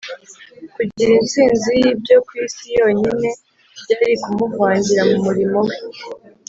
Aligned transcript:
kugira 0.75 1.11
intsinzi 1.19 1.69
y’ibyo 1.81 2.15
ku 2.25 2.33
isi 2.45 2.65
yonyine 2.79 3.29
byari 3.83 4.15
kumuvangira 4.23 5.01
mu 5.09 5.17
murimo 5.25 5.59
we 5.67 5.75